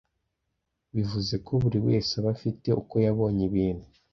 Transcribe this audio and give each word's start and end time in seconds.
bivuze 0.93 1.35
ko 1.45 1.51
buri 1.61 1.79
wese 1.87 2.11
aba 2.19 2.29
afite 2.35 2.67
uko 2.81 2.95
yabonye 3.05 3.41
ibintu 3.49 3.85